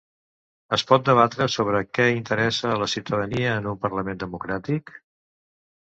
Es 0.77 0.83
pot 0.91 1.05
debatre 1.09 1.47
sobre 1.57 1.83
què 1.99 2.09
interessa 2.15 2.73
a 2.73 2.81
la 2.87 2.91
ciutadania 2.97 3.55
en 3.61 3.71
un 3.77 3.81
parlament 3.87 4.27
democràtic? 4.29 4.95